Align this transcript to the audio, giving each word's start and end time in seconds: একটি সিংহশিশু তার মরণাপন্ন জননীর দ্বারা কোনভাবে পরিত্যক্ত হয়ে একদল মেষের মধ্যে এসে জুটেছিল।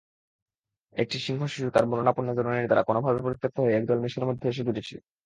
একটি 0.95 1.17
সিংহশিশু 1.25 1.67
তার 1.71 1.85
মরণাপন্ন 1.89 2.29
জননীর 2.37 2.67
দ্বারা 2.67 2.87
কোনভাবে 2.87 3.19
পরিত্যক্ত 3.25 3.57
হয়ে 3.59 3.75
একদল 3.75 3.97
মেষের 4.01 4.27
মধ্যে 4.29 4.45
এসে 4.47 4.65
জুটেছিল। 4.67 4.99